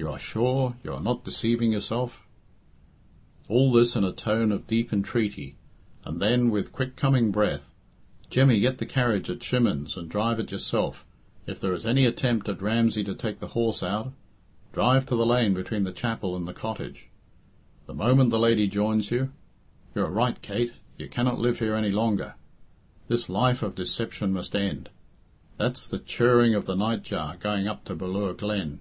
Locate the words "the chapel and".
15.84-16.48